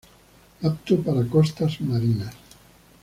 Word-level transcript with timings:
Apto 0.69 0.93
para 1.05 1.29
costas 1.33 1.73
marinas. 1.87 2.35